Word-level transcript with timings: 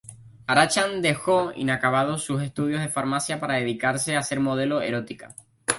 Arancha 0.47 0.87
dejó 0.87 1.51
inacabados 1.55 2.23
sus 2.25 2.41
estudios 2.41 2.81
de 2.81 2.87
Farmacia 2.89 3.39
para 3.39 3.57
dedicarse 3.57 4.17
a 4.17 4.23
ser 4.23 4.39
modelo 4.39 4.81
erótica. 4.81 5.35